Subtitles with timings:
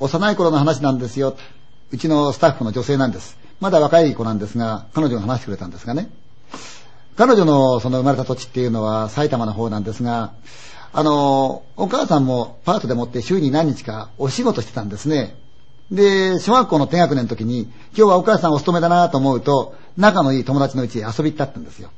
[0.00, 1.36] 幼い頃の話なんですよ。
[1.92, 3.38] うちのスタッフの女性なんです。
[3.60, 6.10] まだ若い子なんですが、彼女が話してくれたんですがね。
[7.16, 10.32] 彼女のその生まれた土地っていうのは埼玉の方なんですが、
[10.92, 15.36] あの、お母さんもパートでもって週に何日かお仕事してたんですね。
[15.90, 21.90] で、小学校の低学年の時に、今日はお母さんお勤めだなと思うと、仲のいい友達のうちへ遊び行ったったんですよ。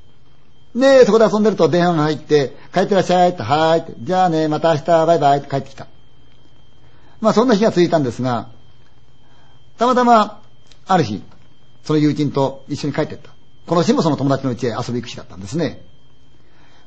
[0.74, 5.86] で、そこで遊んでると電話が入って、帰ってらっしゃいって、はーいって、じゃあね、また明日、バイバイって帰ってきた。
[7.22, 8.48] まあそんな日が続いたんですが、
[9.78, 10.42] たまたま、
[10.86, 11.22] ある日、
[11.84, 13.30] その友人と一緒に帰ってった。
[13.66, 15.84] この日もその友達の家へ遊び行く日だったんですね。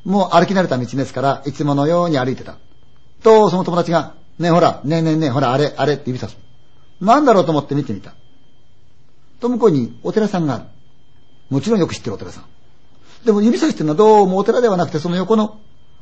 [0.03, 2.57] もう歩き慣れた道ですから、いつものように歩いてた。
[3.23, 6.37] と、その友達が、ねえほら、ねえねえねえ、ほら、あれ、あれって指さす。
[6.99, 8.13] なんだろうと思って見てみた。
[9.39, 10.65] と、向こうにお寺さんがある。
[11.49, 12.45] もちろんよく知ってるお寺さん。
[13.25, 15.61] でも指さしてるのはどうもお寺ではなくて、その横の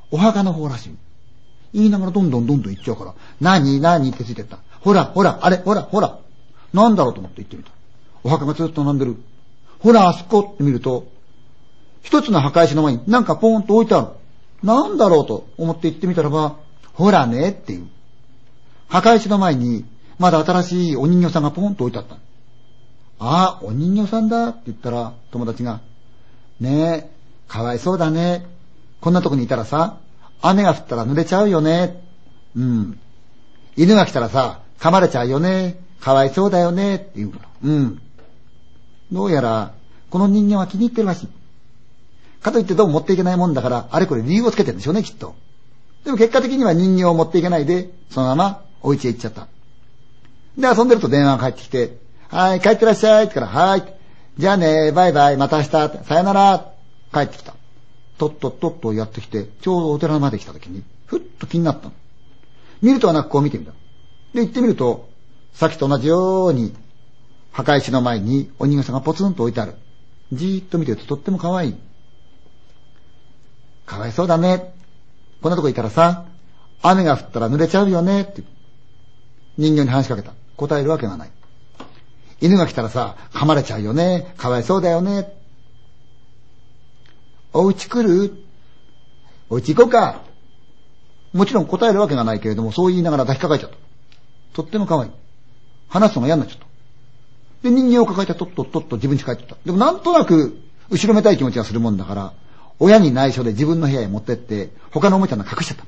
[0.10, 0.96] お墓の方らしい。
[1.73, 4.59] 言いながらどんどんどんどん行っちゃうから、何何ってついてった。
[4.82, 6.20] ほら、ほら、あれ、ほら、ほら。
[6.73, 7.71] なんだろうと思って行ってみた。
[8.24, 9.18] お墓がずっと並んでる。
[9.79, 11.07] ほら、あそこって見ると、
[12.01, 14.07] 一つの墓石の前になんかポーンと置いてある。
[14.62, 16.57] なんだろうと思って行ってみたらば、
[16.94, 17.88] ほらねっていう。
[18.88, 19.85] 墓石の前に、
[20.20, 22.16] まだ新しいお人形さんがポンと置いてあった。
[23.20, 25.82] ああ、お人形さんだって言ったら、友達が、
[26.60, 27.12] ねえ、
[27.48, 28.46] かわいそうだね。
[29.01, 29.98] こんなとこにいたらさ、
[30.46, 32.04] 雨が降ったら濡れちゃうよね。
[32.55, 32.99] うん。
[33.77, 35.77] 犬が来たらさ、噛まれちゃうよね。
[36.02, 36.96] かわいそうだよね。
[36.96, 37.32] って言う。
[37.63, 38.02] うん。
[39.12, 39.74] どうやら、
[40.10, 41.30] この人間は気に入ってるらしい。
[42.41, 45.34] かといってどうも持っていけないもんだから、あれこれ理由をつけてるんでしょうね、きっと。
[46.04, 49.48] でも結果的には人形を持っていけないで、そのままお家へ行っちゃった。
[50.57, 51.98] で、遊んでると電話が返ってきて、
[52.28, 53.84] はい、帰ってらっしゃいってから、はい。
[54.38, 56.74] じゃあね、バイバイ、また明日、さよなら、
[57.13, 57.54] 帰ってきた。
[58.18, 61.94] とっとっとっとやってきて、ちょうどお寺まで来た時に、ふっと気になったの。
[62.82, 63.72] 見るとはなくこう見てみた。
[64.34, 65.09] で、行ってみると、
[65.53, 66.74] さっきと同じように、
[67.52, 69.75] 墓石の前にお人形さんがポツンと置いてある。
[70.31, 71.75] じーっと見てるととっても可愛い。
[73.85, 74.73] かわいそうだね。
[75.41, 76.25] こんなとこいたらさ、
[76.81, 78.22] 雨が降ったら濡れちゃうよね。
[78.22, 78.44] って
[79.57, 80.34] 人形に話しかけた。
[80.57, 81.31] 答えるわけがない。
[82.41, 84.34] 犬が来たらさ、噛まれちゃうよね。
[84.38, 85.42] かわいそうだよね。
[87.53, 88.44] お家来る？
[89.50, 90.22] お家行こうか。
[91.34, 93.78] もちろん答えるわけがないけれども、そう言いながら抱きかかえちゃった。
[94.53, 95.12] とっても可愛い。
[95.88, 96.66] 話すのが嫌になっちゃった。
[97.69, 99.56] で、人間を抱えてとっとっとっと自分に帰ってった。
[99.66, 100.59] でもなんとなく、
[100.90, 102.34] 後ろめたい気持ちがするもんだから、
[102.80, 105.85] 親に内緒で自分の部屋へ持ってって、他のおもちゃの隠しちゃった。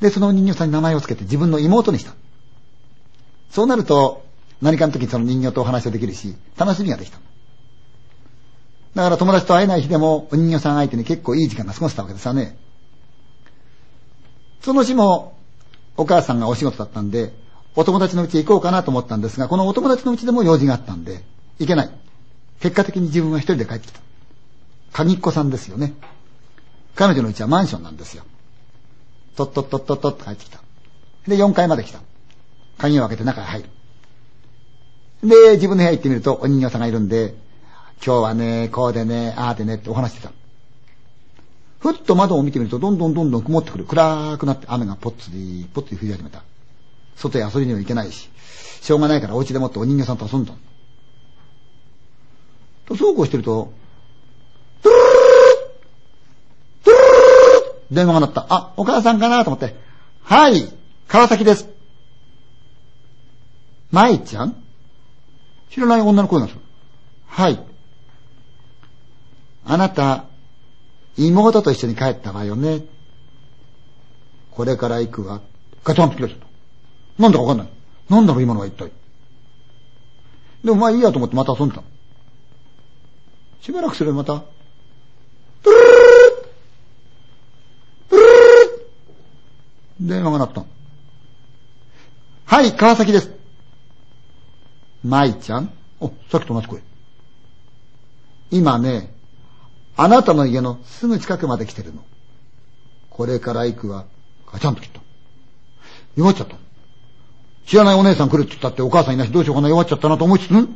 [0.00, 2.12] で、その人形さんに名前を付けて自分の妹にした。
[3.50, 4.24] そうなると、
[4.62, 7.18] 何かの時にその人形とお話をできるし、楽しみができた。
[8.96, 12.56] だから友達と会えない日でも、お人形さん相手に結構いい時間が過ごせたわけですよね。
[14.62, 15.36] その日も、
[15.98, 17.34] お母さんがお仕事だったんで、
[17.74, 21.22] お友達のうち行こうかなと思ったんですが、このお友達のうちでも用事があったんで、
[21.58, 21.90] 行けない。
[22.60, 24.00] 結果的に自分は一人で帰ってきた。
[24.94, 25.92] 鍵っ子さんですよね。
[26.94, 28.24] 彼女のうちはマンションなんですよ。
[29.36, 30.62] とっとっとっとっとって帰ってきた。
[31.28, 32.00] で、4階まで来た。
[32.78, 33.68] 鍵を開けて中へ入る。
[35.22, 37.34] で、自分の部屋行ってみるとお人形さんがいるんで、
[38.04, 40.32] 今日はね、こうでね、ああでねってお話してた。
[41.78, 43.84] ふっと窓を見てみると、どんどんどんどん曇ってくる。
[43.84, 46.42] 暗くなって雨がぽっつり、ぽっつり降り始めた。
[47.16, 48.30] 外へ遊びには行けないし、
[48.80, 50.52] しょうがないからお家でもってお人形さんと遊んだ。
[52.86, 53.72] と、そうこうしてると、
[57.90, 58.46] 電話が鳴った。
[58.48, 59.76] あ、お母さんかなと思って。
[60.22, 60.72] はい、
[61.08, 61.68] 川崎です。
[63.92, 64.56] 舞ちゃん？
[65.70, 66.60] 知らない女の声がする。
[67.26, 67.60] はい。
[69.66, 70.24] あなた、
[71.16, 72.84] 妹と一緒に帰ったわよね。
[74.52, 75.40] これから行くわ。
[75.84, 77.22] ガチャンと切られちゃった。
[77.22, 77.68] なんだかわかんない。
[78.08, 78.92] なんだろう今のは一体。
[80.62, 81.82] でもまあいいやと思ってまた遊んでた。
[83.60, 84.44] しばらくすればまた、
[85.62, 85.78] プルー
[88.08, 90.64] プルー電話が鳴った。
[92.44, 93.30] はい、川崎です。
[95.02, 96.80] 舞ちゃんお、さっきと同じ声。
[98.52, 99.15] 今ね、
[99.96, 102.04] あなたの家のすぐ近くまで来てるの。
[103.10, 104.04] これから行くわ。
[104.52, 105.00] ガチャンと切った。
[106.16, 106.56] 弱っちゃった。
[107.66, 110.66] 知らないお姉さん来るって言ったってお母さんいないしどうしようかな弱っちゃったなと思いつつ、なん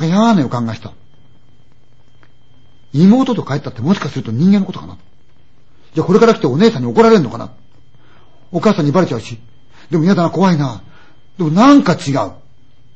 [0.00, 0.92] か嫌な予感がした。
[2.92, 4.98] 妹と帰ったってもしかすると人間のことかな
[5.94, 7.50] じゃあこれから来てお姉さんに怒られるのかな
[8.52, 9.38] お母さんにバレちゃうし。
[9.90, 10.82] でも嫌だな、怖いな。
[11.38, 12.32] でもなんか違う。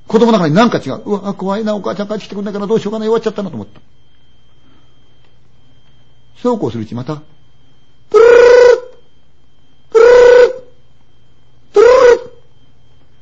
[0.07, 1.03] 子供の中になんか違う。
[1.05, 3.81] うわ、怖いな、お母ちゃん帰ってきてくんないからどうしようかな、弱っちゃったなと思った。
[6.43, 7.23] そうこうするうちまた、
[8.11, 8.27] プルー
[9.91, 10.65] プルー
[11.73, 11.87] プル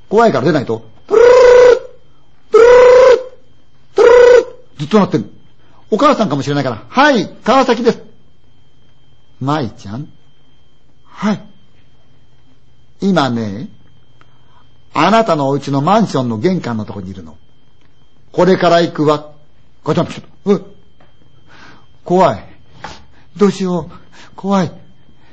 [0.08, 1.32] 怖いから出ないと、トゥルルル
[2.50, 3.24] トゥルルル
[3.94, 5.30] トゥルルルずっと鳴ってる。
[5.90, 8.02] お母さんかもしれないから、はい、川崎です。
[9.40, 10.08] 舞ちゃん
[11.04, 11.42] はい。
[13.00, 13.68] 今ね、
[14.92, 17.36] あなたのお家のマンションの玄関のとこにいるの。
[18.32, 19.32] これから行くわ。
[19.84, 20.64] ガチャンピシャッ。
[22.04, 22.53] 怖い。
[23.36, 23.92] どうしよう。
[24.36, 24.72] 怖い。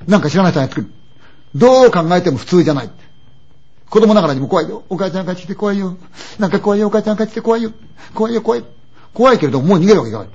[0.08, 0.92] なんか知らない人がやってくる。
[1.56, 2.90] どう考えても普通じゃない。
[3.90, 4.84] 子供ながらにも怖いよ。
[4.90, 5.98] お母ちゃん帰ってきて怖いよ。
[6.40, 6.88] なんか怖いよ。
[6.88, 7.72] お母ちゃん帰ってきて怖いよ。
[8.14, 8.64] 怖いよ、怖い。
[9.14, 10.30] 怖いけれども、もう逃げるわけいかない。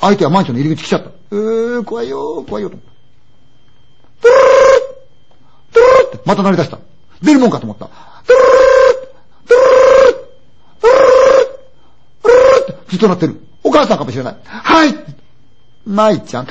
[0.00, 1.10] 相手はマンションの入り口来ちゃった。
[1.30, 2.70] うー、怖いよ、怖いよ。
[2.70, 4.40] トゥルル
[4.80, 4.96] ル
[5.72, 6.78] トゥってまた鳴り出した。
[7.22, 7.86] 出るもんかと思った。
[7.86, 8.48] トゥルル
[8.96, 9.06] ル
[9.46, 10.98] トゥルル
[11.38, 11.56] ル
[12.22, 12.32] トゥ
[12.66, 13.40] トゥってずっと鳴ってる。
[13.62, 14.36] お母さんかもしれない。
[14.44, 14.94] はい
[15.86, 16.46] 舞ちゃん。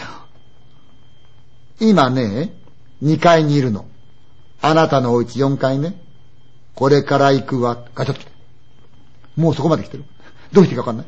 [1.80, 2.54] 今ね、
[3.04, 3.86] 2階にいるの。
[4.62, 5.96] あなたのお家4階ね。
[6.74, 7.86] これから行くわ。
[7.96, 8.32] ガチャッと来て。
[9.38, 10.06] もうそこまで来てる。
[10.54, 11.06] どうしていいかわかんない。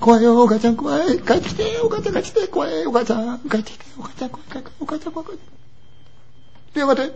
[0.00, 1.18] 怖いよ、お母ちゃん怖い。
[1.20, 3.38] 帰ってきて、お母ちゃん帰ってきて、怖い、お母ちゃん。
[3.40, 5.40] 帰ってきて、お母ちゃん怖い、お母ちゃん怖い、怖い。
[6.74, 7.14] 電話で、トゥ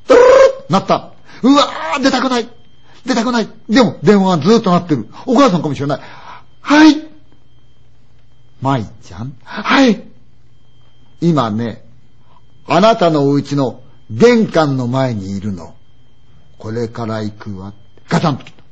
[0.08, 0.30] トゥルル
[0.68, 1.14] ルなった。
[1.42, 2.50] うわー、出たくない。
[3.06, 3.50] 出たくない。
[3.70, 5.08] でも、電話はずっと鳴ってる。
[5.26, 6.02] お母さんかもしれない。
[6.62, 7.09] はい。
[8.62, 10.04] 舞ちゃんはい。
[11.22, 11.84] 今ね、
[12.68, 15.76] あなたのお家の玄関の前にいるの。
[16.58, 17.74] これから行くわ。
[18.10, 18.64] ガチャンと来た。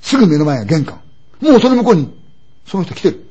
[0.00, 1.00] すぐ目の前が玄関。
[1.40, 2.12] もうその向こうに、
[2.66, 3.26] その人来てる。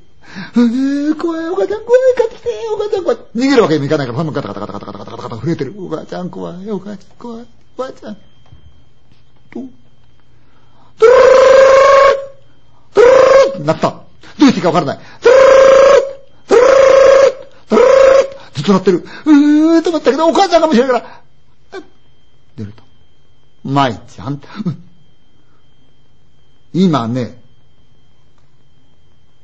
[0.55, 3.17] えー、怖い、お母ちゃん怖い、帰ってきて、お母ちゃん怖い。
[3.35, 5.75] 逃げるわけにもいかないから、ガタガタガタガタガタガタガタガタ震えてる。
[5.77, 7.47] お母ちゃん怖い、お母ちゃん怖い、
[7.77, 8.15] お母ちゃん。
[8.15, 8.21] と、
[9.51, 9.63] トゥ
[11.01, 11.25] ルルル
[12.93, 14.04] トゥルルルってなった。
[14.39, 14.97] どうしていいかわからない。
[15.21, 17.95] トゥルルルトゥルルルトゥルルル
[18.53, 19.05] ずっとなってる。
[19.25, 21.07] うーと思ったけど、お母ちゃんかもしれないか
[21.73, 21.81] ら、
[22.55, 22.83] 出ると。
[23.63, 24.41] 舞ちゃん、
[26.73, 27.41] 今ね、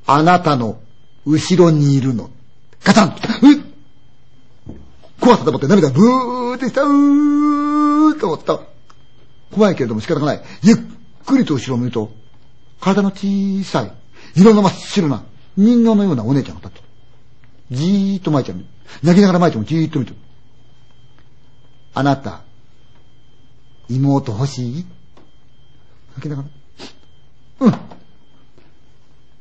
[0.06, 0.80] あなたの
[1.26, 2.30] 後ろにいるの。
[2.84, 3.72] ガチャン
[5.20, 8.60] 怖さでもって涙ブーってした、うーと思った。
[9.54, 10.42] 怖いけれども仕方がない。
[10.64, 10.78] ゆっ
[11.26, 12.12] くりと後ろを見ると、
[12.80, 13.92] 体の小さい、
[14.36, 15.24] 色の真っ白な
[15.58, 16.88] 人形のようなお姉ちゃんが立って
[17.72, 17.78] る。
[17.78, 18.66] じーっと舞ちゃん
[19.04, 20.18] 泣きながら舞ちゃんもじーっと見てる。
[21.94, 22.42] あなた、
[23.90, 24.86] 妹欲しい？
[26.16, 26.48] 泣きながら。
[27.68, 27.74] うん。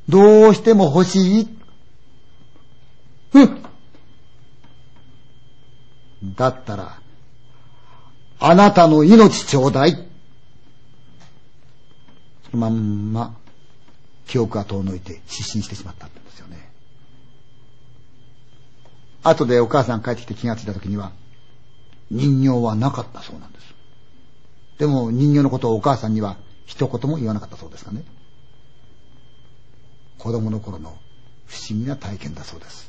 [0.09, 1.49] どうしても欲しい？
[3.35, 3.63] うん。
[6.35, 7.01] だったら、
[8.41, 9.93] あなたの命ちょうだい。
[12.51, 13.37] そのまんま、
[14.31, 16.71] 記憶が遠のいて失神してしまったってんですよね。
[19.25, 21.11] 後でお母さん帰ってきて気がついた時には、
[22.13, 23.75] 人形はなかったそうなんです。
[24.79, 28.05] でも人形のことをお母さんには一言も言わなかったそうですかね。
[30.19, 30.97] 子供の頃の
[31.47, 32.89] 不思議な体験だそうです。